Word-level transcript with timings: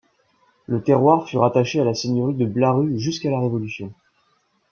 Le 0.65 0.81
terroir 0.81 1.29
fut 1.29 1.37
rattaché 1.37 1.79
à 1.79 1.83
la 1.83 1.93
seigneurie 1.93 2.33
de 2.33 2.47
Blaru 2.47 2.97
jusqu'à 2.99 3.29
la 3.29 3.39
Révolution. 3.39 3.93